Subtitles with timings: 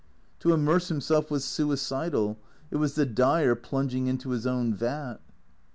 [0.39, 2.39] To immerse him self was suicidal;
[2.71, 5.19] it was the dyer plunging into his own vat.